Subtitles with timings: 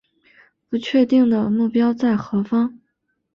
[0.67, 2.79] 不确定的目标在何方